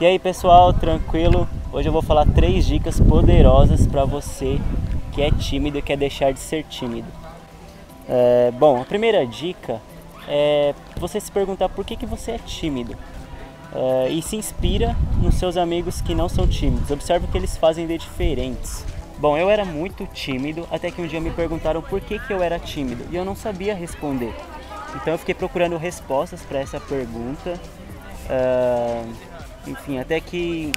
[0.00, 1.48] E aí pessoal, tranquilo?
[1.72, 4.60] Hoje eu vou falar três dicas poderosas para você
[5.10, 7.08] que é tímido e quer deixar de ser tímido.
[8.08, 9.80] É, bom, a primeira dica
[10.28, 12.96] é você se perguntar por que, que você é tímido.
[13.74, 16.92] É, e se inspira nos seus amigos que não são tímidos.
[16.92, 18.84] Observe o que eles fazem de diferentes.
[19.18, 22.40] Bom, eu era muito tímido até que um dia me perguntaram por que, que eu
[22.40, 24.32] era tímido e eu não sabia responder.
[24.94, 27.58] Então eu fiquei procurando respostas para essa pergunta.
[29.68, 30.74] Enfim, até que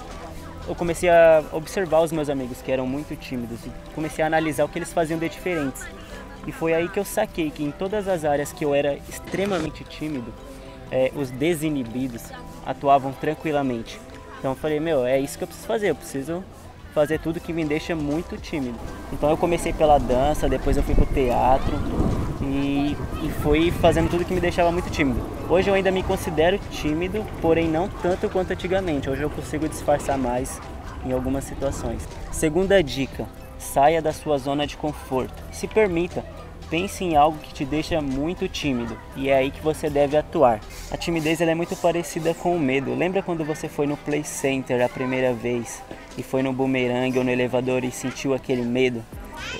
[0.67, 4.65] eu comecei a observar os meus amigos que eram muito tímidos e comecei a analisar
[4.65, 5.83] o que eles faziam de diferentes.
[6.45, 9.83] E foi aí que eu saquei que em todas as áreas que eu era extremamente
[9.83, 10.33] tímido,
[10.91, 12.23] é, os desinibidos
[12.65, 13.99] atuavam tranquilamente.
[14.39, 16.43] Então eu falei, meu, é isso que eu preciso fazer, eu preciso
[16.93, 18.77] fazer tudo que me deixa muito tímido.
[19.11, 21.73] Então eu comecei pela dança, depois eu fui pro teatro
[22.41, 25.21] e, e fui fazendo tudo que me deixava muito tímido.
[25.49, 29.09] Hoje eu ainda me considero tímido, porém não tanto quanto antigamente.
[29.09, 30.59] Hoje eu consigo disfarçar mais
[31.05, 32.07] em algumas situações.
[32.31, 35.33] Segunda dica: saia da sua zona de conforto.
[35.51, 36.23] Se permita
[36.71, 40.61] Pense em algo que te deixa muito tímido e é aí que você deve atuar.
[40.89, 42.95] A timidez é muito parecida com o medo.
[42.95, 45.83] Lembra quando você foi no Play Center a primeira vez
[46.17, 49.03] e foi no boomerang ou no elevador e sentiu aquele medo?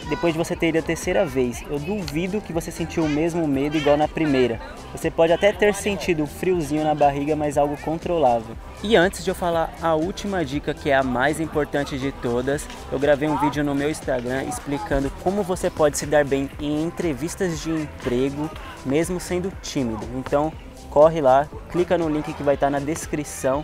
[0.10, 3.48] depois de você ter ido a terceira vez, eu duvido que você sentiu o mesmo
[3.48, 4.60] medo igual na primeira.
[4.94, 8.56] Você pode até ter sentido um friozinho na barriga, mas algo controlável.
[8.84, 12.68] E antes de eu falar a última dica, que é a mais importante de todas,
[12.92, 16.84] eu gravei um vídeo no meu Instagram explicando como você pode se dar bem em
[16.84, 18.50] entrevistas de emprego,
[18.86, 20.06] mesmo sendo tímido.
[20.18, 20.52] Então,
[20.90, 23.64] corre lá, clica no link que vai estar na descrição,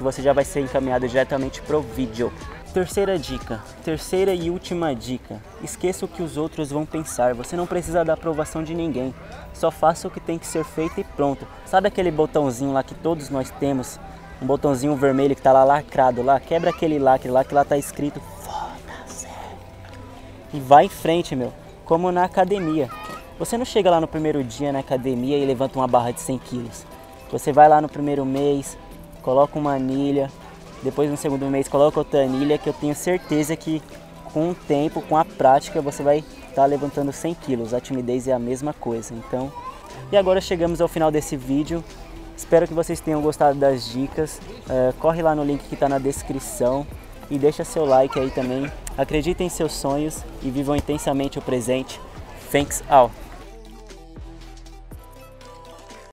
[0.00, 2.32] que você já vai ser encaminhado diretamente pro vídeo.
[2.72, 7.34] Terceira dica, terceira e última dica: esqueça o que os outros vão pensar.
[7.34, 9.14] Você não precisa da aprovação de ninguém.
[9.52, 11.46] Só faça o que tem que ser feito e pronto.
[11.66, 14.00] Sabe aquele botãozinho lá que todos nós temos?
[14.40, 16.40] Um botãozinho vermelho que tá lá lacrado lá.
[16.40, 19.28] Quebra aquele lacre lá que lá tá escrito foda-se.
[20.54, 21.52] E vai em frente, meu.
[21.84, 22.88] Como na academia.
[23.38, 26.38] Você não chega lá no primeiro dia na academia e levanta uma barra de 100
[26.38, 26.86] quilos.
[27.30, 28.78] Você vai lá no primeiro mês,
[29.20, 30.30] coloca uma anilha,
[30.82, 33.82] depois no segundo mês coloca outra anilha que eu tenho certeza que
[34.32, 37.74] com o tempo, com a prática, você vai estar tá levantando 100 quilos.
[37.74, 39.12] A timidez é a mesma coisa.
[39.14, 39.52] Então,
[40.10, 41.84] e agora chegamos ao final desse vídeo.
[42.36, 44.40] Espero que vocês tenham gostado das dicas.
[44.66, 46.86] Uh, corre lá no link que está na descrição
[47.30, 48.70] e deixa seu like aí também.
[48.96, 52.00] Acredite em seus sonhos e vivam intensamente o presente.
[52.50, 53.10] Thanks all.